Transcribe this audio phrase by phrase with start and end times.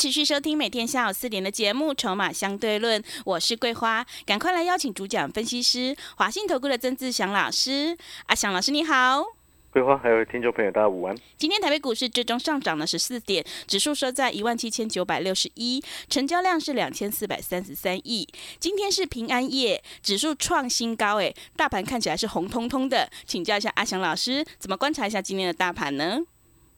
[0.00, 7.94] 持续收听每天下午四点的节目《筹码相对论》，我是桂花，赶快来邀请主讲分析师华信投顾的曾志祥老师。
[8.24, 9.22] 阿祥老师你好，
[9.70, 11.14] 桂花还有听众朋友大家午安。
[11.36, 18.26] 今天台北股市最终上涨了十四点，指数收在一万七千九百六十一，成交量是两千四百三十三亿。
[18.58, 23.10] 今天是平安夜，指数创新高，哎，大盘看起来是红彤彤的。
[23.26, 26.20] 请教一下阿祥老师，怎么观察一下今天的大盘呢？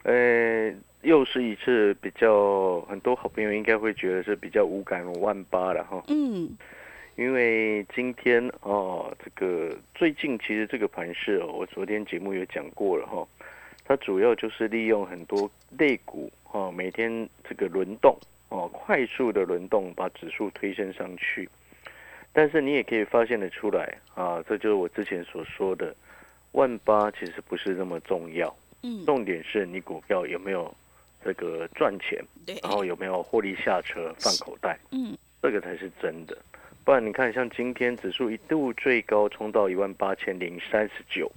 [0.02, 0.74] 呃。
[1.02, 6.02] 又是一次比较，很多好朋友应该会觉得是比较无感万八了哈。
[6.06, 6.48] 嗯，
[7.16, 13.26] 因为今天哦，这个最近其实这个盘势哦，我昨天节目有讲过了哈，
[13.84, 18.16] 它主要就是利用很多类股哦，每天这个轮动
[18.48, 21.48] 哦，快速的轮动把指数推升上去。
[22.32, 25.92] 但是你也可以发现的出来啊，这就是我之前所说的，
[26.52, 28.54] 万八其实不是那么重要。
[28.84, 30.72] 嗯，重点是你股票有没有。
[31.24, 32.22] 这个赚钱，
[32.62, 34.78] 然后有没有获利下车放口袋？
[34.90, 36.36] 嗯，这个才是真的。
[36.84, 41.30] 不然你看，像今天指数一度最高冲到一万八千零三十九，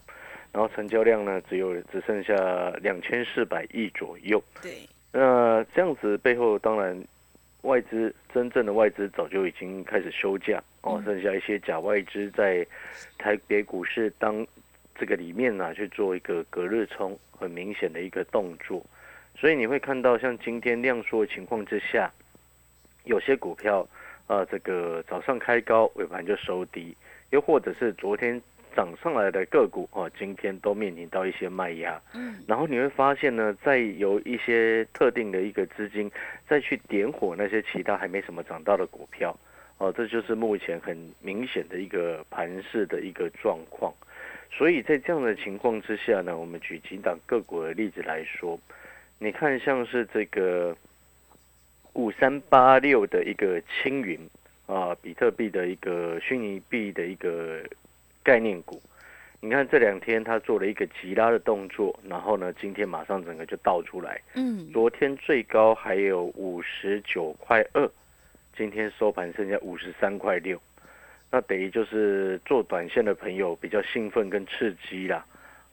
[0.52, 2.34] 然后成交量呢只有只剩下
[2.82, 4.44] 两千四百亿左右。
[4.62, 7.00] 对，那这样子背后当然
[7.62, 12.66] 外资真正的外资早就已经开始休假哦，剩下一些假外资在
[13.20, 14.46] 台北股市当
[14.98, 18.84] 这个里面呢去做一个隔日冲，很明显的一个动作。
[19.38, 22.10] 所以你会看到，像今天量缩的情况之下，
[23.04, 23.86] 有些股票，
[24.28, 26.96] 呃，这个早上开高，尾盘就收低；
[27.32, 28.42] 又或者是昨天
[28.74, 32.02] 涨上来的个股，哦，今天都面临到一些卖压。
[32.14, 32.42] 嗯。
[32.48, 36.10] 然后你会发现呢，在有一些特定的一个资金
[36.48, 39.38] 再去点火那些其他还没什么涨到的股票，
[39.80, 43.94] 哦，这就是目前很明显的一个盘势的一个状况。
[44.50, 48.58] 所以在这样的情况之下呢，我们举几档个股的例子来说。
[49.18, 50.76] 你看，像是这个
[51.94, 54.20] 五三八六的一个青云
[54.68, 57.64] 啊，比特币的一个虚拟币的一个
[58.24, 58.80] 概念股。
[59.40, 64.22] 你看这两天它做了一个急拉的动作，然后呢，今天马上整个就倒出来。
[64.34, 64.70] 嗯。
[64.74, 67.90] 昨天最高还有五十九块二，
[68.58, 70.60] 今天收盘剩下五十三块六，
[71.32, 75.26] 那等于就是做短线的朋友比较兴奋跟刺激啦。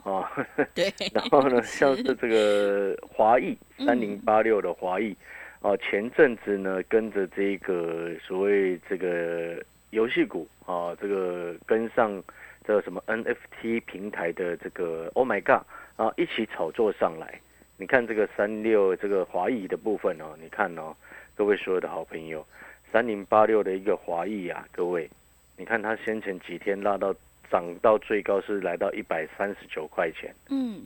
[0.04, 0.28] 啊，
[0.74, 5.16] 对， 然后呢，像是这个华裔三零八六的华裔，
[5.60, 12.20] 啊，前阵子呢跟着这个所谓这个游戏股啊，这个跟上
[12.66, 15.64] 这个什么 NFT 平台的这个 Oh my God
[15.96, 17.40] 啊，一起炒作上来。
[17.76, 20.96] 你看这个三六这个华裔的部分哦，你看哦，
[21.36, 22.44] 各位所有的好朋友，
[22.90, 25.08] 三零八六的一个华裔啊，各位，
[25.56, 27.14] 你看它先前几天拉到。
[27.52, 30.84] 涨到最高是来到一百三十九块钱，嗯，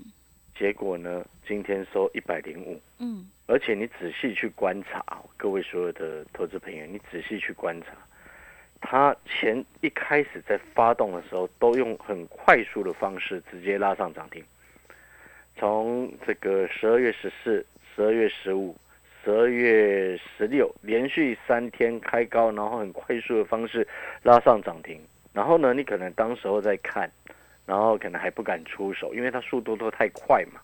[0.59, 5.01] 结果呢，今天收一百零五，嗯，而且你仔细去观察，
[5.37, 7.93] 各位所有的投资朋友，你仔细去观察，
[8.81, 14.43] 它前一开始在发动的时候，都用很快速的方式直接拉上涨停，
[15.57, 18.75] 从这个十二月十四、十二月十五、
[19.25, 23.87] 十二月十六，连续三天开高，然后很快速的方式
[24.25, 25.01] 拉上涨停。
[25.37, 27.11] 然后呢，你可能当时候在看，
[27.67, 30.59] 然后可能还不敢出手，因为它速度都太快嘛。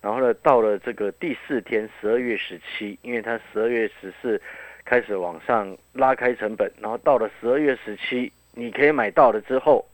[0.00, 4.40] 然后呢，到了这个第四天，十二月十七，因为它十二月十四
[4.84, 9.84] 开始往上拉开成本，然后到了十二月十七，你可以买到了之后，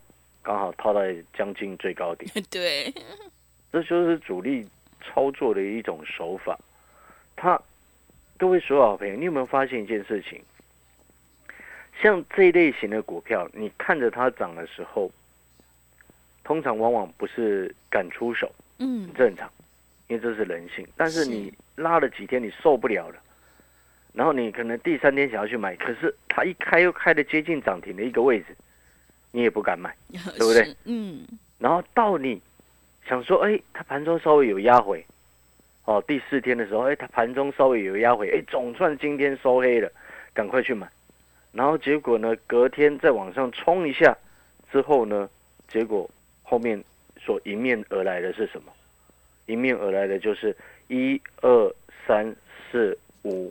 [0.43, 2.31] 刚好套在将近最高点。
[2.53, 2.93] 对，
[3.73, 4.69] 这就是主力
[5.03, 6.59] 操作的一种手法。
[7.37, 7.59] 他，
[8.37, 10.39] 各位所有好朋友，你有没有发现一件事情？
[12.03, 15.11] 像这一类型的股票，你看着它涨的时候，
[16.43, 19.51] 通常往往不是敢出手，嗯，正常，
[20.09, 20.87] 因为这是人性。
[20.97, 23.17] 但是你拉了几天，你受不了了，
[24.15, 28.57] 然后你可能第三天想要去买，可是它一开又开的接近涨停的一个位置，
[29.31, 29.95] 你也不敢买，
[30.39, 30.75] 对不对？
[30.85, 31.27] 嗯。
[31.59, 32.41] 然后到你
[33.07, 35.05] 想说，哎，它盘中稍微有压回，
[35.85, 39.93] 哦，第四天的时候，哎，它盘中稍微有压回，哎，总算今天收黑了，
[40.33, 40.89] 赶快去买。
[41.53, 42.35] 然后结果呢？
[42.47, 44.17] 隔天再往上冲一下，
[44.71, 45.29] 之后呢？
[45.69, 46.09] 结果
[46.43, 46.83] 后面
[47.19, 48.73] 所迎面而来的是什么？
[49.47, 50.57] 迎面而来的就是
[50.89, 51.75] 一二
[52.07, 52.35] 三
[52.71, 53.49] 四五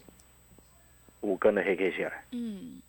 [1.22, 2.24] 五根的黑 K 下来。
[2.32, 2.82] 嗯，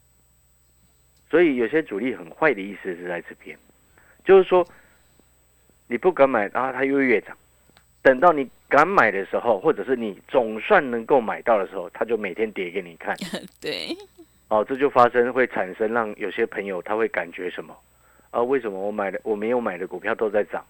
[1.29, 3.59] 所以有些主力很坏的意思是在这边，
[4.25, 4.65] 就是说
[5.89, 7.37] 你不敢买，然后它又越涨，
[8.01, 13.17] 等到你敢买的时候，或者是你总算能够买到的时候，它就每天跌给你看。
[13.61, 13.89] 对，
[14.51, 17.75] 哦，这就发生会产生让有些朋友他会感觉什么？
[18.31, 18.43] 啊？
[18.43, 20.65] 为什么我买的我没有买的股票都在涨，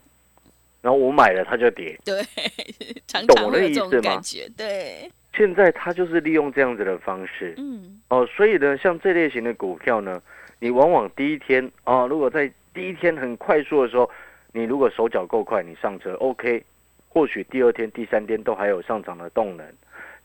[0.82, 1.99] 然后我买了它就跌？
[2.05, 2.23] 对，
[3.09, 4.15] 常懂我常会有这种的意思吗？
[4.15, 10.23] 感觉，对，现在他就是利用这样子的方式嗯，哦，所以呢，像这类型的股票呢，
[10.59, 14.11] 你往往第一天哦，如果在第一天很快速的时候，
[14.53, 16.62] 你如果手脚够快，你上车 OK，
[17.09, 19.67] 或许第二天、第三天都还有上涨的动能，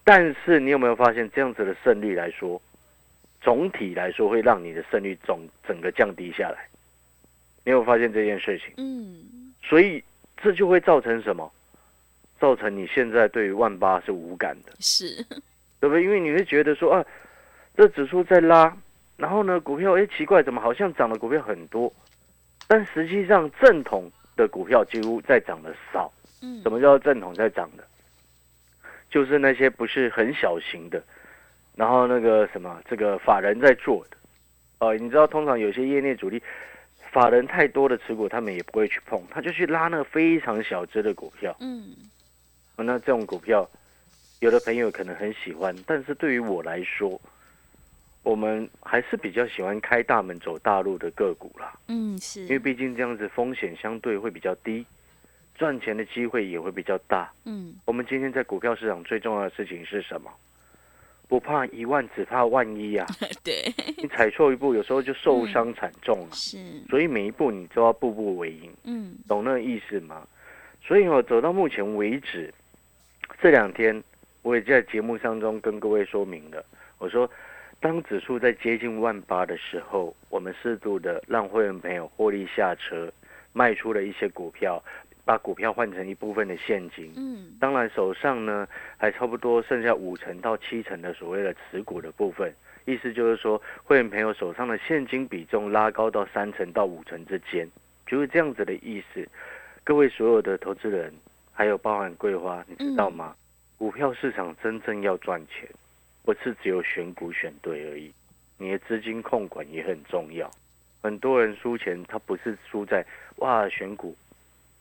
[0.03, 2.61] 但是你有没有发现这样子的胜率来说，
[3.45, 6.67] 总体来说会让你的胜率总整个降低下来？
[7.63, 8.73] 你有发现这件事情？
[8.77, 10.03] 嗯，所以
[10.35, 11.51] 这就会造成什么？
[12.39, 14.73] 造成你现在对于万八是无感的。
[14.79, 15.23] 是，
[15.79, 16.03] 对不对？
[16.03, 17.05] 因为你会觉得说啊，
[17.77, 18.75] 这指数在拉，
[19.15, 21.93] 然后呢，股票哎奇怪，怎么好像涨的股票很多，
[22.67, 26.11] 但实际上正统的股票几乎在涨的少。
[26.41, 27.83] 嗯，什么叫正统在涨的？
[29.07, 31.01] 就是那些不是很小型的，
[31.75, 34.17] 然后那个什么，这个法人在做的。
[34.79, 36.41] 哦、你知道，通常有些业内主力，
[37.11, 41.55] 法人太多的持股，他们也不会去碰，他就去拉那个非常小只的股票。
[41.59, 41.95] 嗯，
[42.75, 43.67] 哦那这种股票，
[44.41, 47.19] 有的朋友可能很喜欢，但是对于我来说，
[48.21, 54.85] 我们还是比较喜欢开大门走大路的个股啦，嗯，是，因为毕竟这样子风险相对会比较低，
[55.55, 57.31] 赚钱的机会也会比较大。
[57.45, 60.29] 嗯，我们今天在股票市场最重要的事情是什么？
[61.35, 63.05] 不怕一万，只怕万一啊！
[63.43, 63.61] 对，
[63.97, 66.31] 你踩错一步，有时候就受伤惨重啊。
[66.31, 66.57] 是，
[66.89, 68.71] 所以每一步你都要步步为营。
[68.85, 70.25] 嗯，懂那个意思吗？
[70.81, 72.53] 所以哦，走到目前为止，
[73.41, 74.01] 这两天
[74.43, 76.65] 我也在节目当中跟各位说明了，
[76.99, 77.29] 我说，
[77.81, 83.11] 当指数在接近万八的时候，我们适度的让会员朋友获利下车，
[83.51, 84.81] 卖出了一些股票，
[85.25, 87.11] 把股票换成一部分的现金。
[87.17, 92.53] 嗯，当然，手上呢还差不多剩下五成到七成的所谓的持股的部分，
[92.85, 97.67] 意思就是说，会员朋友手上的现金比重拉高到三成到五成之间，
[98.05, 99.27] 就是这样子的意思。
[99.83, 101.13] 各位所有的投资人，
[101.51, 103.35] 还有包含桂花，你知道吗？
[103.77, 105.67] 股票市场真正要赚钱，
[106.23, 108.11] 不是只有选股选对而已，
[108.57, 110.49] 你的资金控管也很重要。
[111.03, 113.05] 很多人输钱，他不是输在
[113.35, 114.15] 哇选股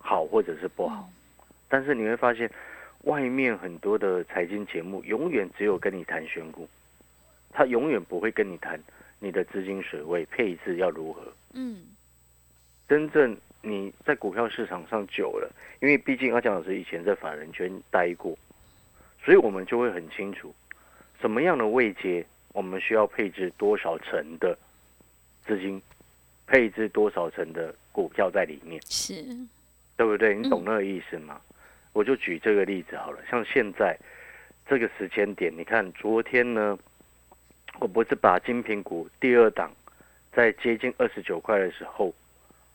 [0.07, 1.09] 好或者是不好，
[1.67, 2.51] 但是你会发现，
[3.05, 6.69] 外面很多的财经节目永远只有跟你谈选股，
[7.51, 8.79] 他永远不会跟你谈
[9.19, 11.23] 你的资金水位配置要如何。
[11.55, 11.85] 嗯，
[12.87, 18.37] 真正你在股票市场上久了，因为毕竟阿强老师以前在法人圈待过，
[19.25, 20.55] 所以我们就会很清楚，
[21.19, 24.57] 什么样的位阶我们需要配置多少层的
[25.47, 25.81] 资金，
[26.47, 28.79] 配置多少层的股票在里面。
[28.87, 29.25] 是，
[29.97, 30.35] 对不对？
[30.35, 31.41] 你懂那个意思吗？
[31.93, 33.97] 我就举这个例子好了，像现在
[34.67, 36.77] 这个时间点，你看昨天呢，
[37.79, 39.71] 我不是把精品股第二档
[40.33, 42.13] 在接近二十九块的时候，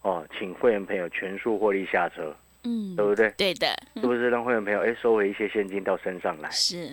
[0.04, 2.34] 哦，请会员朋友全数获利下车，
[2.64, 3.30] 嗯，对不对？
[3.32, 6.50] 对的，是不是让会员朋友哎收回一些现金到身上来？
[6.52, 6.90] 是，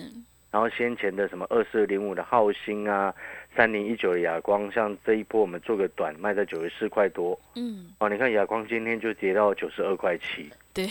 [0.51, 3.15] 然后先前的什么二四零五的浩兴啊，
[3.57, 7.37] 三零一九的亚光，像这一波我们做个短卖在九十四块多。
[7.55, 10.87] 嗯，哦，你看亚光今天就跌到九十二块七，对，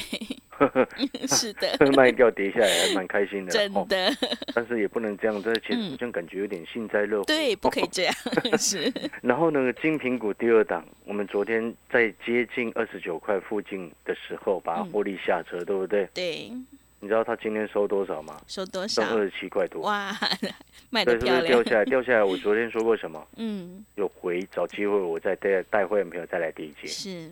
[1.29, 3.87] 是的，卖掉跌下来还蛮开心的，哦。
[3.89, 4.17] 真的，
[4.53, 7.25] 但是也不能这样，这其实嗯好像感觉有点幸灾乐祸。
[7.25, 8.15] 对，不可以这样，
[8.59, 14.91] 是，然后呢，金苹果第二档，我们昨天在接近二十九块附近的时候把它嗯。
[14.91, 16.09] 获利下车，对不对？
[16.15, 16.51] 对，
[17.07, 18.37] 你知道他今天收多少吗？
[18.49, 19.17] 收多少剩？
[19.17, 19.81] 二十七块多。
[19.83, 20.11] 哇，
[20.91, 21.85] 卖对，的漂亮是不是掉，下来？
[21.87, 23.25] 掉下来，我昨天说过什么？
[23.37, 26.89] 嗯，有回找机会，我再带带会员朋友再来第一节。
[26.89, 27.31] 是，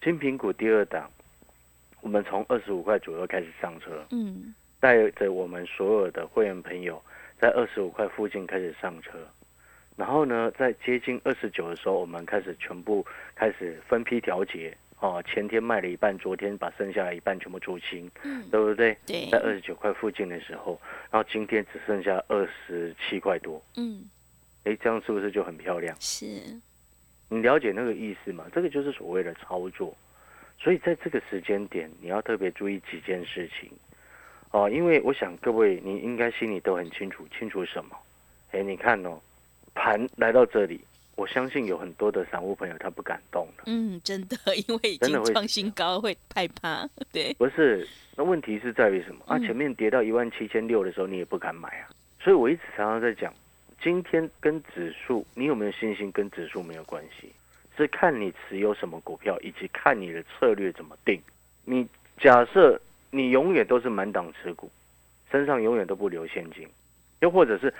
[0.00, 1.10] 金苹果第二档，
[2.00, 6.98] 我们从二十五块左右开始上车，嗯，带着我们所有的会员朋友
[7.38, 9.18] 在二十五块附近开始上车，
[9.96, 14.74] 然后呢，在接近二十九的时候，我们开始全部开始分批调节。
[15.06, 18.96] 哦，前天卖了一半，昨天把剩下的一半全部出清，嗯，对不对？
[19.06, 24.04] 对在，二十九块附近的时候，然后今天只剩下二十七块多，嗯，
[24.64, 25.96] 哎，这样是不是就很漂亮？
[26.00, 26.26] 是，
[27.28, 28.46] 你了解那个意思吗？
[28.52, 29.96] 这个就是所谓的操作。
[30.58, 33.70] 所以在这个时间点，你要特别注意几件事情
[34.50, 37.96] 哦，因为我想各位你应该心里都很清楚，清楚什么？
[38.50, 39.20] 哎，你看哦，
[39.74, 40.80] 盘来到这里，
[41.16, 43.64] 我相信有很多的散户朋友他不敢动了。
[43.66, 44.36] 嗯，真的，
[44.68, 49.36] 因为已真的会经创新高，会害怕，对，不是，那问题是在于什么啊？
[49.38, 51.88] 嗯前面跌到一万七千六的时候，你也不敢买啊。
[52.20, 53.32] 所以我一直常常在讲，
[53.82, 57.32] 今天跟指数你有没有信心跟指数没有关系，
[57.76, 61.20] 是看你持有什么股票，以及看你的策略怎么定。
[61.64, 61.86] 你
[62.18, 62.80] 假设
[63.10, 64.70] 你永远都是满档持股，
[65.30, 66.68] 身上永远都不留现金，
[67.20, 67.72] 又或者是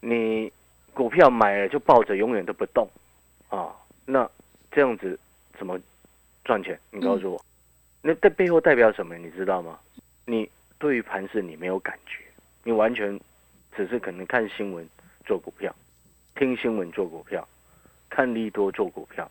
[0.00, 0.52] 你
[0.94, 2.88] 股票买了就抱着永远都不动
[3.48, 3.74] 啊，
[4.06, 4.28] 那
[4.70, 5.18] 这样子
[5.58, 5.78] 怎么
[6.44, 6.78] 赚钱？
[6.90, 7.44] 你告诉我，
[8.00, 9.16] 那在背后代表什么？
[9.16, 9.78] 你知道吗？
[10.24, 10.48] 你
[10.78, 12.24] 对于盘市你没有感觉，
[12.62, 13.18] 你完全
[13.76, 14.88] 只是可能看新闻
[15.26, 15.74] 做股票，
[16.36, 17.46] 听新闻做股票，
[18.08, 19.30] 看利多做股票，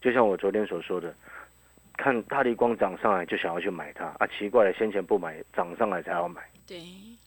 [0.00, 1.14] 就像我昨天所说的，
[1.96, 6.42] 看大力光涨上来就想要去买它啊，奇怪了，先前不买，涨上来才要买。
[6.66, 6.78] 对，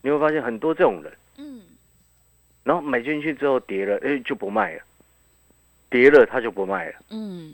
[0.01, 1.61] 你会发现很多这种人，嗯，
[2.69, 4.83] 然后买进去之后跌了，哎就不卖了，
[5.89, 7.51] 跌了他就不卖了，嗯，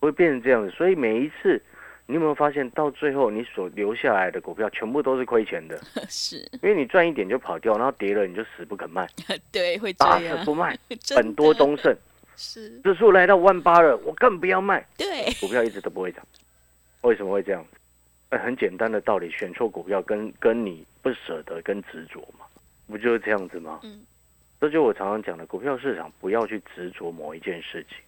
[0.00, 0.70] 会变成这样子。
[0.72, 1.62] 所以每一次，
[2.06, 5.80] 你有没有发现到最后你所留下来的股票全部都是亏钱的？
[6.10, 9.08] 是，因为你赚一点就跑掉，然后跌了你就死不肯卖，
[9.52, 10.36] 对，会这打样。
[10.38, 11.96] 死，不卖， 真本多的东胜。
[12.34, 16.26] 是，指数来到万八了，我更不要卖，对，股票一直都不会涨。
[17.02, 17.64] 为什么会这样
[18.30, 22.44] 很简单的道理，选错股票跟跟你不舍得跟执着嘛，
[22.88, 23.78] 不就是这样子吗？
[23.84, 24.00] 嗯，
[24.62, 27.98] 这就我常常讲的，股票市场不要去执着某一件事情。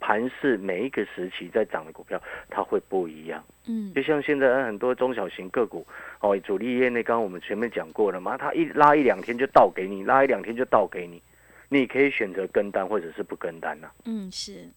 [0.00, 3.40] 盘市每一个时期在涨的股票，它会不一样。
[3.68, 5.86] 嗯，就像现在很多中小型个股，
[6.18, 11.22] 哦，主力业内刚刚我们前面讲过了嘛，它一拉一两天就倒给你，拉一两天就倒给你，
[11.68, 14.68] 你可以选择跟单或者是不跟单呐、嗯，是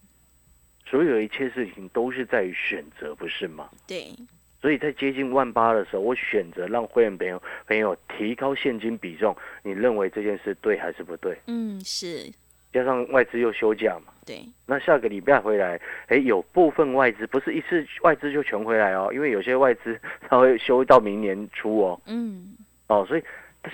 [0.86, 3.68] 所有一切事情都是在于选择，不是吗？
[3.88, 4.14] 对，
[4.63, 11.38] 所以在接近万八的时候，我选择让会员朋友朋友提高现金比重，你认为这件事对还是不对？
[11.48, 12.32] 嗯，是。
[12.72, 15.77] 加上外资又休假嘛，对，那下个礼拜回来，
[16.08, 22.55] 哎，有部分外资不是一次外资就全回来哦，因为有些外资它会休到明年初哦，嗯，
[22.88, 23.24] 哦，所以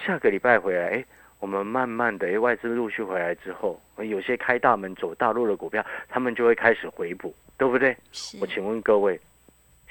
[0.04, 1.06] 下个礼拜回来，哎，
[1.40, 7.96] 我们慢慢的，哎，外资陆续回来之后，有些开大门走大陆的股票，他们就会开始回补，对不对？
[8.12, 9.18] 是，我请问各位，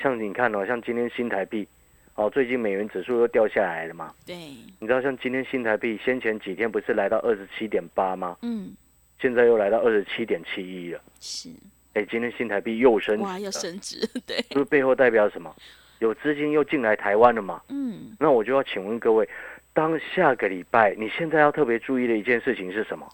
[0.00, 1.67] 像你看哦，像今天新台币，
[2.14, 4.14] 哦，最近美元指数又掉下来了嘛？
[4.25, 4.37] 对，
[4.78, 8.37] 你知道像今天新台币先前几天不是来到二十七点八吗？
[8.43, 8.73] 嗯，
[9.21, 11.00] 现在又来到二十七点七一了。
[11.21, 11.50] 是，
[11.95, 15.55] 哎，今天新台币又升值哇，又，升值，对，是不是背后代表什么？
[15.99, 17.61] 有资金又进来台湾了嘛？
[17.69, 19.28] 嗯，那我就要请问各位，
[19.73, 23.09] 当下个礼拜你现在要特别注意的一件事情是什么？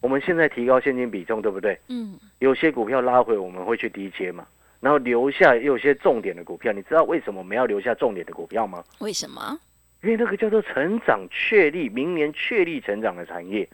[0.00, 1.76] 我们现在提高现金比重，对不对？
[1.88, 4.46] 嗯，有些股票拉回，我们会去低接嘛，
[4.82, 6.72] 然后留下有些重点的股票。
[6.72, 8.82] 你知道为什么我们要留下重点的股票吗？
[8.98, 9.56] 为什么？
[10.02, 13.66] 因为那个叫做成长确立，明年确立成长的产业。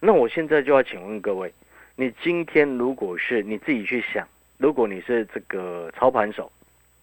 [0.00, 1.52] 那我现在就要请问各位，
[1.96, 4.24] 你今天如果是你自己去想，
[4.56, 6.48] 如果你是这个操盘手，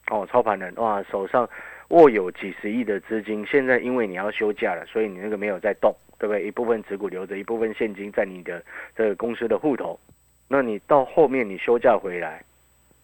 [0.10, 1.50] 哦，操盘人哇，手上
[1.90, 6.48] 握有几十亿的资金，现在因为你要休假了，所以你那个没有在动，对不对？
[6.48, 8.64] 一部分持股留着，一部分现金在你的
[8.96, 10.00] 这个公司的户头。
[10.48, 12.42] 那你到后面你休假回来，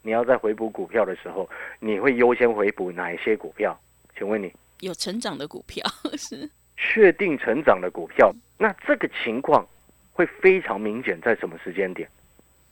[0.08, 1.50] 你要在回补股票的时候，
[1.82, 3.78] 你会优先回补哪一些股票？
[4.18, 4.50] 请问你？
[4.80, 5.86] 有成长的股票
[6.18, 9.68] 是，确定成长的股票，那这个情况
[10.14, 12.08] 会非常明显，在什么时间点？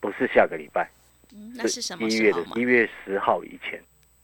[0.00, 0.88] 不是下个礼拜，
[1.30, 2.62] 嗯那是什么一月的一？
[2.62, 3.78] 月十号以前，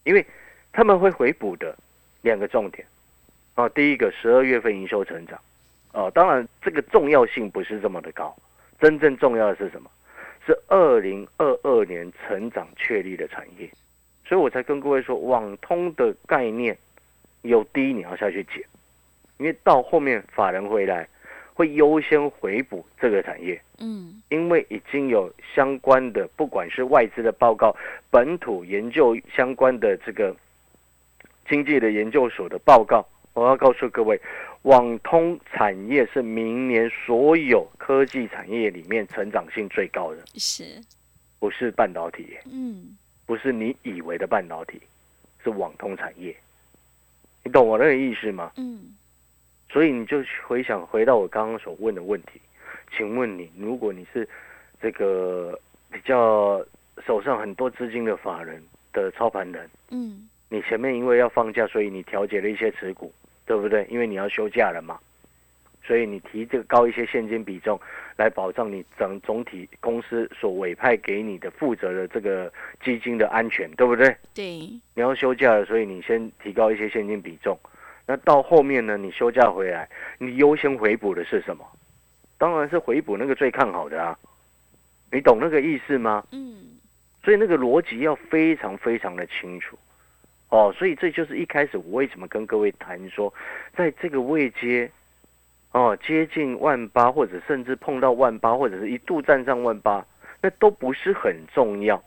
[0.04, 0.26] 因为
[0.72, 1.76] 他们会回补的
[2.22, 2.86] 两个重点
[3.56, 3.68] 哦。
[3.68, 5.38] 第一个，十二月份营收成长
[5.92, 8.34] 哦，当然这个重要性不是这么的高，
[8.80, 9.90] 真正重要的是什么？
[10.44, 13.70] 是二零二二年成长确立的产业，
[14.26, 16.76] 所以我才跟各位说，网通的概念
[17.42, 18.62] 有低你要下去捡，
[19.38, 21.08] 因为到后面法人回来
[21.54, 23.60] 会优先回补这个产业。
[23.78, 27.74] 嗯，因为已经有相关的，不管是外资的报告、
[28.10, 30.34] 本土研究相关的这个
[31.48, 34.20] 经济的研究所的报告，我要告诉各位，
[34.62, 40.80] 网通产业是明年所有科技产业里面成长性最高的，是，
[41.40, 44.80] 不是半导体，嗯，不是你以为的半导体，
[45.42, 46.34] 是网通产业。
[47.42, 48.52] 你懂我那个意思吗？
[48.56, 48.94] 嗯，
[49.68, 52.40] 所以你就回想回到我刚刚所问的问题，
[52.96, 54.28] 请问你，如果你是
[54.80, 55.58] 这个
[55.90, 56.64] 比较
[57.04, 63.12] 手上很多资金的法人的操盘人，嗯，你前面因为要放假，所以你调节了一些持股，
[63.46, 63.86] 对不对？
[63.90, 64.98] 因为你要休假了嘛，
[65.84, 67.78] 所以你提这个高一些现金比重，
[68.16, 74.16] 来保障你整总体公司所委派给你的负责的这个基金的安全，对不对？
[74.34, 74.44] 对，
[74.94, 77.58] 你要休假了，所以你先提高一些现金比重。
[78.06, 81.64] 那到后面呢，你休假回来，你优先回补的是什么？
[82.38, 84.18] 当然是回补那个最看好的啊。
[85.12, 86.24] 你懂那个意思吗？
[86.32, 86.78] 嗯，
[87.22, 89.78] 所以那个逻辑要非常非常的清楚。
[90.52, 93.32] 哦，所以这就是一开始我为什么跟各位谈说，
[93.74, 94.90] 在这个位阶，
[95.70, 100.06] 哦，接近万八，或者甚至碰到万八，或者是一度站上万八，
[100.42, 102.04] 那都不是很重要。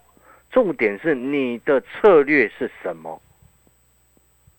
[0.51, 3.19] 重点是你的策略是什么？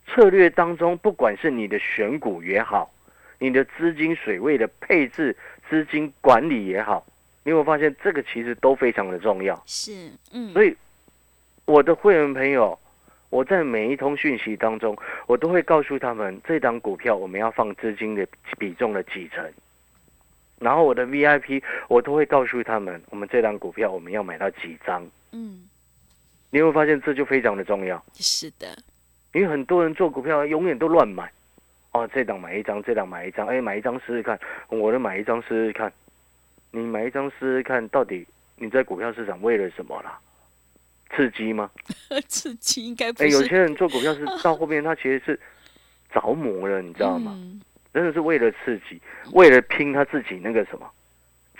[0.08, 2.92] 策略当中，不管是你的选股也好，
[3.38, 5.36] 你的资金水位的配置、
[5.70, 7.06] 资金管理也好，
[7.44, 9.62] 你有没有发现这个其实都非常的重要？
[9.64, 10.76] 是，嗯，所以
[11.66, 12.76] 我的会员朋友，
[13.36, 18.26] 我在每一通讯息当中，我都会告诉他们，这档股票我们要放资金的
[18.58, 19.44] 比重的几成。
[20.58, 25.06] 然后我的 VIP，我都会告诉他们，我们这档股票我们要买到几张。
[25.32, 25.68] 嗯，
[26.48, 28.02] 你有没有发现这就非常的重要？
[28.14, 28.74] 是的，
[29.34, 31.30] 因为很多人做股票永远都乱买，
[31.92, 34.40] 哦，这档买一张，这档买一张，哎，买一张试试看，
[34.70, 35.92] 我的买一张试试看，
[36.70, 38.26] 你买一张试试看，到底
[38.56, 40.18] 你在股票市场为了什么啦？
[41.14, 41.70] 刺激吗？
[42.28, 45.38] 刺激应该不哎，有，些人做股票是到后面他其实是
[46.12, 47.32] 着魔了，你知道吗？
[47.36, 47.60] 嗯
[47.94, 49.00] 真的是为了刺激，
[49.32, 50.86] 为了拼他自己那个什么，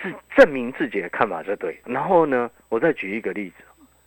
[0.03, 1.81] 自证明自己的看法是对。
[1.87, 3.65] 然后呢，我再举一个例子，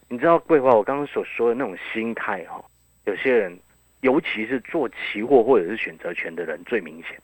[0.08, 2.64] 你知道桂花我刚刚所说的那种心态哈、
[3.06, 3.60] 有些人，
[4.02, 7.20] 尤其是做期货或者是选择权的人最明显，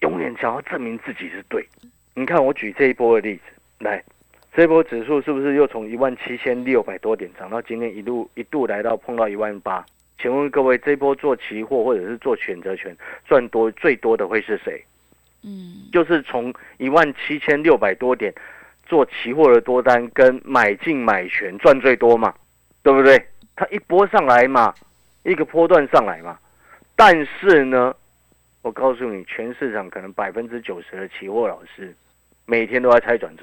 [0.00, 1.62] 永远想要证明自己是对。
[2.14, 3.42] 你看我举这一波的例子，
[3.80, 4.02] 来，
[4.56, 9.84] 这波指数是不是又从一万七千六百多点涨到今天一路一度来到碰到一万八？
[10.18, 12.96] 请问各位，这波做期货或者是做选择权
[13.26, 14.82] 赚多最多的会是谁？
[15.42, 18.32] 嗯，就是从一万七千六百多点
[18.86, 22.34] 做期货的多单跟买进买权赚最多嘛，
[22.82, 23.22] 对不对？
[23.56, 24.72] 它一波上来嘛，
[25.24, 26.38] 一个波段上来嘛，
[26.96, 27.94] 但是呢，
[28.62, 31.94] 我告诉你，全市场可能百分之九十的期货老师
[32.46, 33.42] 每天都在猜转折，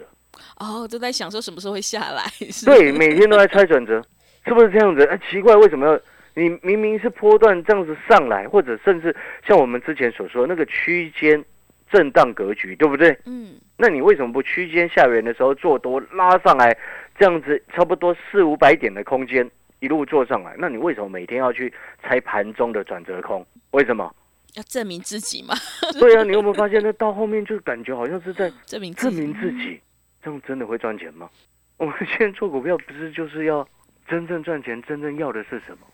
[0.60, 4.02] 哦，都在想说什么时候会下来，是对，每天都在猜转折，
[4.46, 5.04] 是不是这样子？
[5.06, 6.00] 哎，奇怪，为什么要
[6.36, 9.16] 你明明是波段这样子上来，或者甚至
[9.48, 11.44] 像我们之前所说的那个区间
[11.92, 13.18] 震荡格局，对不对？
[13.26, 16.76] 嗯，那你为什么不区间下缘的时候做多拉上来，
[17.20, 20.56] 这样子差不多四五百点的空间一路做上来？
[20.58, 23.46] 那你为什么每天要去猜盘中的转折空？
[23.72, 24.14] 为什么？
[24.56, 25.56] 要证明自己嘛，
[26.00, 29.82] 对啊，你有没有发现，那到后面就感觉好像是在证 明证明自己，
[30.24, 31.30] 这样真的会赚钱吗？
[31.78, 33.68] 我们现在做股票不是就是要
[34.08, 35.88] 真正赚钱，真正要的是什么？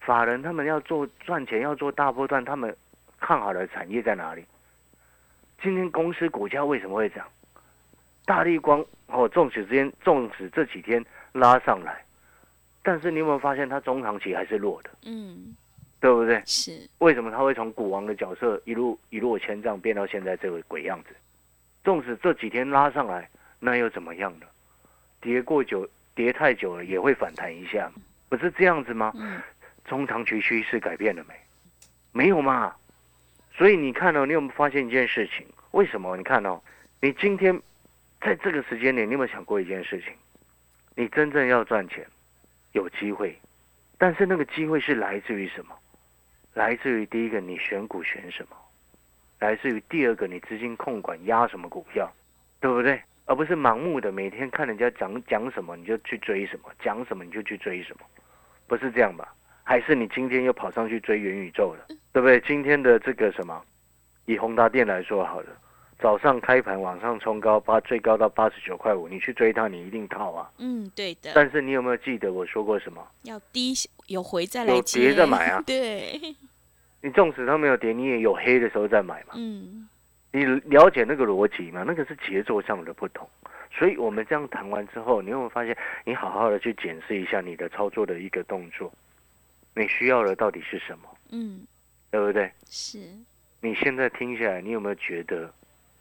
[0.00, 2.74] 法人他们要做赚钱，要做大波段，他们
[3.20, 4.44] 看好的产业在哪里？
[5.62, 7.26] 今天公司股价为什么会涨？
[8.24, 12.04] 大力光哦，纵使之间纵使这几天拉上来，
[12.82, 15.54] 但是你有没有发现它中长期还是弱的，嗯，
[16.00, 16.42] 对不对？
[16.44, 21.14] 是，为什么它会从股王的角色一路一落千丈变到现在这个鬼样子？
[21.84, 24.46] 纵使这几天拉上来，那又怎么样呢？
[25.20, 27.90] 跌过久，跌太久了也会反弹一下，
[28.28, 29.12] 不是这样子吗？
[29.16, 29.40] 嗯，
[29.84, 31.34] 中长期趋势改变了没？
[32.12, 32.74] 没有嘛。
[33.54, 35.46] 所以你看哦，你有没有发现一件事情？
[35.72, 36.16] 为什么？
[36.16, 36.60] 你看哦，
[37.00, 37.58] 你今天
[38.20, 40.12] 在这个时间点，你有没有想过一件事情？
[40.94, 42.06] 你真正要赚钱，
[42.72, 43.38] 有机会，
[43.98, 45.74] 但是那个机会是来自于什么？
[46.54, 48.56] 来自于第一个，你选股选什么？
[49.38, 52.10] 来自于第二个，你资金控管压什么股票，
[52.60, 53.00] 对不对？
[53.26, 58.06] 而不是盲目的每天看人家讲讲什么你就去追什么，讲什么你就去追什么，
[58.66, 59.34] 不是这样吧？
[59.62, 62.40] 还是你今天又跑上去追元宇宙了，对不对？
[62.40, 63.60] 今天的这个什么，
[64.26, 65.48] 以宏达电来说好了，
[65.98, 70.48] 早上开盘往上冲高，八最高到八十九块五，你去追它，你一定套啊。
[70.58, 73.04] 嗯，对的，但是你有没有记得我说过什么？
[73.22, 73.74] 要低
[74.06, 76.20] 有回再来有接，跌再买啊 对，
[77.02, 79.34] 你纵使它没有跌，你也有黑的时候再买嘛。
[79.34, 79.88] 嗯，
[80.36, 81.82] 你了解那个逻辑吗？
[81.86, 83.26] 那个是节奏上的不同。
[83.72, 88.92] 所以我们这样谈完之后，你有没有发现，你好好的去检视一下你的操作的一个动作，
[89.74, 91.66] 你需要的到底是什么，嗯，
[92.10, 92.52] 对不对？
[92.66, 92.98] 是，
[93.62, 95.50] 你现在听下来，你有没有觉得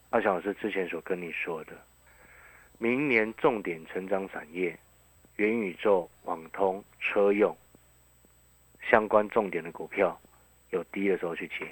[0.09, 1.71] 阿翔老师之前所跟你说的，
[2.77, 4.77] 明年重点成长产业，
[5.37, 7.55] 元宇宙、网通、车用
[8.89, 10.19] 相关重点的股票，
[10.71, 11.65] 有低的时候去接，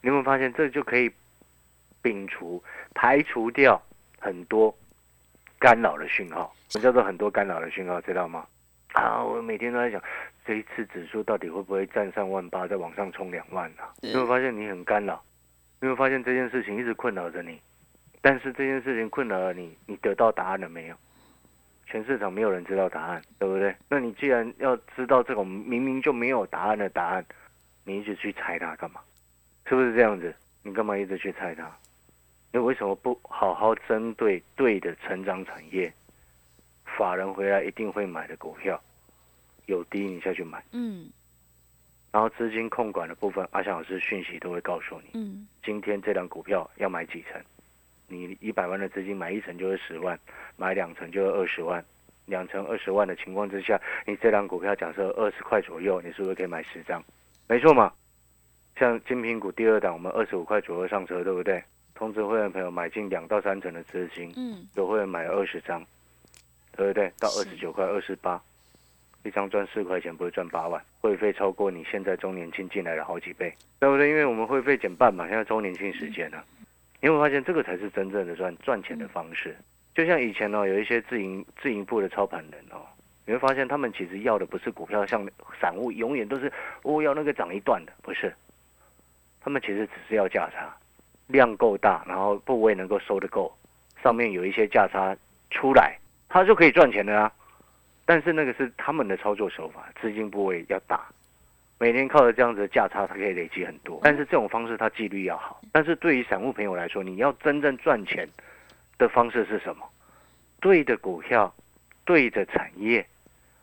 [0.00, 1.10] 你有没有发现这就可以
[2.02, 2.62] 摒除、
[2.94, 3.80] 排除掉
[4.18, 4.74] 很多
[5.58, 6.54] 干扰的讯号？
[6.68, 8.00] 什么叫做很多干扰的讯号？
[8.00, 8.46] 知道吗？
[8.94, 10.02] 啊，我每天都在想，
[10.44, 13.92] 这一次指数到底会不会站上万八，再往上冲两万啊？
[14.00, 15.22] 你有没有发现你很干扰？
[15.80, 17.60] 你有没有发现这件事情一直困扰着你？
[18.20, 20.96] 但是这件事情困扰了你，你得到答案了没有？
[21.86, 23.74] 全市场没有人知道答案，对不对？
[23.88, 27.24] 那你既然要知道这种明明就没有答案的答案，
[27.84, 29.00] 你一直去猜它干嘛？
[29.66, 30.34] 是不是这样子？
[30.62, 31.70] 你干嘛一直去猜它？
[32.52, 35.92] 你为什么不好好针对对的成长产业，
[36.84, 38.80] 法人回来一定会买的股票，
[39.66, 41.10] 有低你下去买，嗯
[42.10, 47.38] 然后资金控管的部分，阿翔老师讯息都会告诉你，嗯，今天这档股票要买几成，
[48.06, 50.18] 你一百万的资金买一层就是十万，
[50.56, 51.84] 买两层就是二十万，
[52.24, 57.04] 两成二十万的情况之下，你这张股票假设二十块左右，你是不是可以买十张？
[57.46, 57.92] 没错嘛。
[58.76, 61.62] 像金苹果第二档，我们二十五块左右上车，对不对？
[61.98, 65.84] 通知会员朋友买进两到三成的资金，嗯，有会员买二十张，
[66.76, 67.12] 对不对？
[67.18, 68.40] 到二十九块、二十八，
[69.24, 74.08] 一张赚四块钱，不会赚八万，会费超过你现在周年庆进来的好几倍，对不对？
[74.08, 76.40] 因为我们会费减半嘛，现在周年庆时间呢，
[77.00, 79.56] 你会发现这个才是真正的赚赚钱的方式。
[79.92, 82.86] 就像以前呢，有一些自营自营部的操盘人哦，
[83.26, 85.28] 你会发现他们其实要的不是股票，像
[85.60, 86.52] 散户永远都是
[86.84, 88.32] 哦要那个涨一段的，不是。
[89.40, 90.76] 他们其实只是要价差，
[91.28, 93.56] 量够大，然后部位能够收得够，
[94.02, 95.16] 上面有一些价差
[95.50, 95.96] 出来，
[96.28, 97.32] 他就可以赚钱的啊。
[98.04, 101.06] 但是那个是他们的操作手法，资金部位要大，
[101.78, 104.00] 每天靠着这样子的价差，它可以累积很多。
[104.02, 105.60] 但是这种方式它纪律要好。
[105.70, 108.26] 但是对于散户朋友来说，你要真正赚钱
[108.96, 109.86] 的方式是什么？
[110.60, 111.54] 对的股票，
[112.06, 113.06] 对的产业，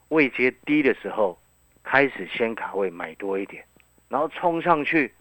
[0.10, 1.38] 位阶低的时候，
[1.84, 3.64] 开始先卡位买多一点，
[4.08, 5.12] 然后冲上去。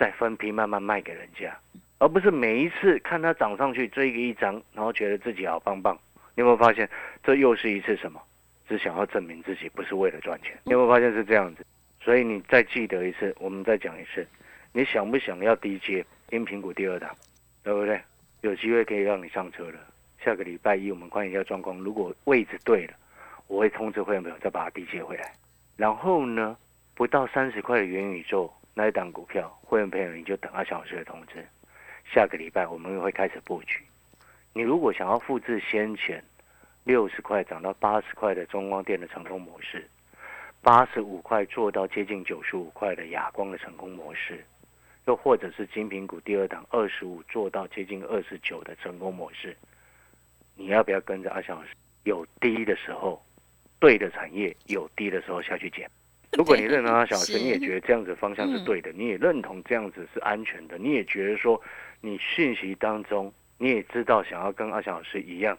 [0.00, 1.54] 再分批慢慢卖给人家，
[1.98, 5.94] 而不是每一次看它涨上去追个一张，然后觉得自己好棒棒。
[6.34, 6.88] 你有没有发现，
[7.22, 8.18] 这又是一次什么？
[8.66, 10.58] 只想要证明自己，不是为了赚钱。
[10.64, 11.66] 你有没有发现是这样子？
[12.00, 14.26] 所以你再记得一次，我们再讲一次，
[14.72, 17.14] 你想不想要低阶因苹果第二档，
[17.62, 18.00] 对不对？
[18.40, 19.78] 有机会可以让你上车了。
[20.24, 22.94] 下个礼拜一我们看一下状况，如果位置对了，
[23.48, 25.30] 我会通知会员朋友再把它低接回来。
[25.76, 26.56] 然后呢，
[26.94, 28.50] 不到三十块的元宇宙。
[28.80, 31.46] 那一档股票，会员朋友你就等阿小时的通知。
[32.14, 33.84] 下个礼拜我们会开始布局。
[34.54, 36.24] 你如果想要复制先前
[36.84, 39.86] 六十块涨到八十块的中光电的成功模式，
[40.62, 44.42] 八十五块做到接近九十五块的亚光的成功模式，
[45.04, 49.54] 又或者是金苹果第二档二十五做到接近二十九的成功模式，
[50.54, 51.68] 你要不要跟着阿小时？
[52.04, 53.22] 有低的时候，
[53.78, 55.86] 对的产业有低的时候下去捡。
[56.38, 61.60] 如果你认同他小师，你也觉得这样子方向是对的，你也认同这样子是安全的，你也觉得说，
[62.00, 65.58] 你讯息当中你也知道想要跟阿翔老师一样，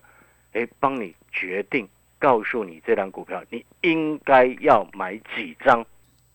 [0.54, 1.86] 哎，帮你决定，
[2.18, 5.86] 告诉你这张股票你应该要买几张，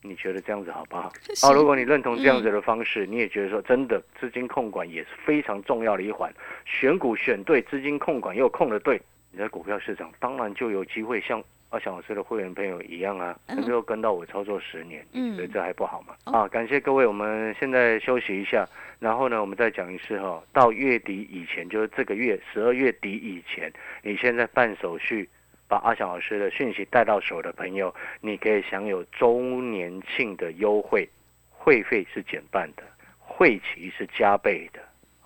[0.03, 1.11] 你觉得这样子好不好？
[1.41, 6.31] 好，如果你认同这样子的方式，你也觉得说真的资金控管也是非常重要的一环，
[6.63, 11.43] 选股选对，资金控管又控的对，你在股票市场当然就有机会像。
[11.69, 16.15] 阿翔老师的会员朋友一样啊，能够跟到我操作十年，所以这还不好吗？
[16.23, 18.65] 啊，感谢各位，我们现在休息一下，
[18.99, 25.27] 然后呢，我们再讲一次哈，到月底以前，就是这个月十二月底以前，你现在办手续，
[25.67, 31.07] 把阿翔老师的讯息带到手的朋友，你可以享有周年庆的优惠，
[31.51, 32.83] 会费是减半的，
[33.19, 34.79] 会期是加倍的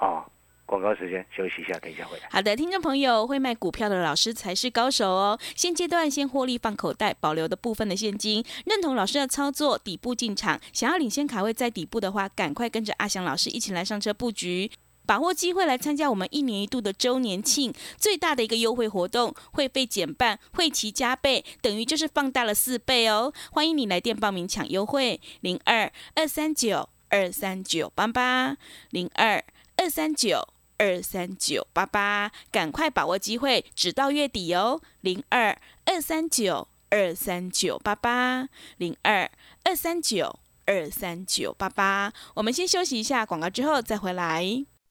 [0.03, 0.25] 啊。
[0.71, 2.29] 广告时间，休息一下，等一下回来。
[2.31, 5.37] 好的，听众朋友，会卖股票的老师才是高手哦。
[5.53, 8.41] 现阶段先获利放口袋，保留的部分的现金。
[8.65, 14.71] 认同老师的操作，底部进场，想要领先卡位在底部的话，赶快跟着阿翔老师一起来上车布局，
[15.05, 23.33] 把握机会来参加我们一年一度的周年庆最大的一个优惠活动，会费减半，会期加倍，等于就是放大了四倍哦。
[23.51, 28.55] 欢迎你来电报名抢优惠，零二二三九二三九八八
[28.91, 29.43] 零二
[29.75, 30.50] 二三九。
[30.81, 34.81] 二三九八八，赶快把握机会，直到月底哦！
[35.01, 39.29] 零二二三九二三九八八，零二
[39.63, 42.11] 二三九二三九八八。
[42.33, 44.65] 我们先休息一下广告，之后再回来。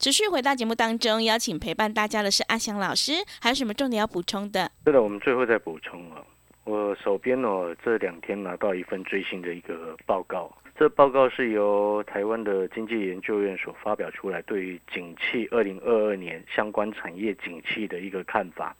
[0.00, 4.72] 持续回到节目当中，邀请陪伴大家的是阿翔老师，还有什么重点要补充的？
[4.86, 6.24] 是的，我们最后再补充哦。
[6.64, 18.74] 我手边哦这两天拿到一份最新的一个报告，这报告是由台湾的经济研究院所发表出来，对于景气二零二二年相关产业景气的一个看法。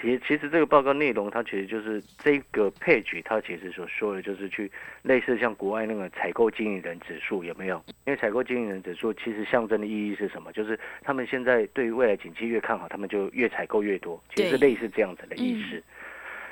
[0.00, 4.70] 其其实这个报告内容，它其实就是这个配局，它其实所说的就是去
[5.02, 7.76] 类似像国外那个采购经理人指数有没有？
[8.06, 10.52] 因为采购经理人指数其实象征的意义是什么？
[10.52, 15.82] 就是他们现在对于未来景气越看好，他们就越采购越多，其实类似这样子的意思。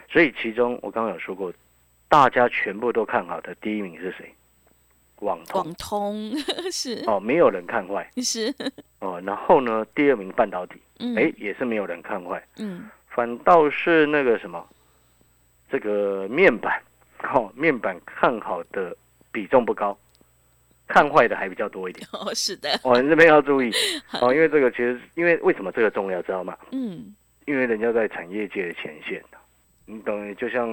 [0.09, 1.53] 所以其中我刚刚有说过，
[2.09, 4.33] 大家全部都看好的第一名是谁？
[5.21, 6.37] 网通网通
[6.71, 8.55] 是哦，没有人看坏是，
[8.99, 9.19] 哦。
[9.25, 14.63] 然后呢，第二名半导体，嗯哎，也是没有人看坏，嗯反倒是那个什么，
[15.71, 16.79] 这个面板，
[17.33, 18.95] 哦，面板看好的
[19.33, 19.97] 比重不高，
[20.87, 22.07] 看坏的还比较多一点。
[22.13, 23.73] 哦是的，哦，你这边要注意
[24.21, 26.55] 哦，因为这个其实，因为为什么这个重要，知道吗？
[26.73, 29.23] 嗯因为人家在产业界的前线
[29.87, 30.35] 你等于？
[30.35, 30.69] 就像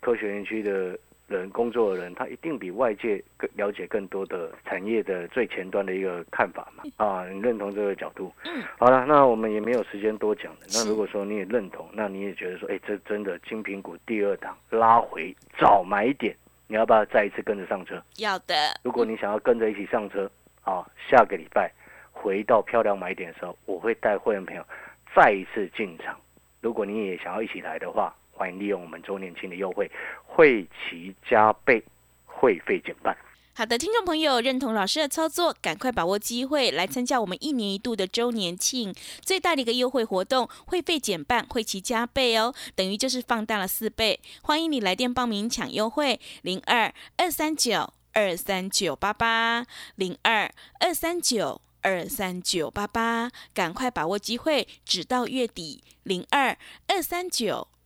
[0.00, 6.84] 科学园区的人工作的人，他一定比外界更了解更多的产业的最前端的一个看法嘛。
[6.96, 8.32] 啊，你认同这个角度？
[8.44, 10.60] 嗯，好了，那我们也没有时间多讲了。
[10.72, 18.02] 那如果说你也认同，那你也觉得说，哎，这真的金苹果第二档拉回早买点，你要不要再一次跟着上车？
[18.18, 20.30] 要的，如果你想要跟着一起上车，
[20.62, 21.72] 啊，下个礼拜
[22.12, 24.62] 回到漂亮买点的时候，我会带会员朋友
[25.14, 26.16] 再一次进场。
[26.60, 29.90] 如果你也想要一起来的话，欢迎利用我们周年庆的优惠，
[30.26, 31.82] 会期加倍，
[32.26, 33.16] 会费减半。
[33.56, 38.92] 好的，听众朋友认同老师的操作，赶快把握机会来参加我们一年一度的周年庆
[39.22, 44.20] 最大的一个优惠活动，会费减半，会期加倍哦，等于就是放大了四倍。
[44.42, 51.60] 欢迎你来电报名抢优惠，零二二三九二三九八八零二二三九。
[51.86, 55.84] 二三九八八，赶快把握机会，直到月底。
[56.02, 56.56] 零二
[56.88, 57.68] 二三九